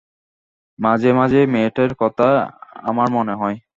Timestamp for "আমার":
2.83-3.07